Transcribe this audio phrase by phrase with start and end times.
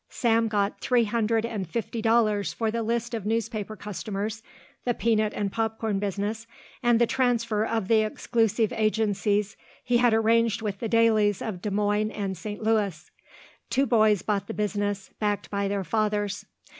[0.09, 4.41] Sam got three hundred and fifty dollars for the list of newspaper customers,
[4.83, 6.47] the peanut and popcorn business
[6.81, 11.69] and the transfer of the exclusive agencies he had arranged with the dailies of Des
[11.69, 12.63] Moines and St.
[12.63, 13.11] Louis.
[13.69, 16.47] Two boys bought the business, backed by their fathers.